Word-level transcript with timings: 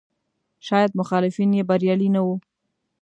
شاید 0.67 0.91
مخالفین 0.99 1.49
یې 1.57 1.63
بریالي 1.69 2.09
نه 2.15 2.21
وو. 2.25 2.35